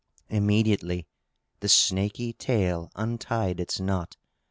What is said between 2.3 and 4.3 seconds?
tail untied its knot.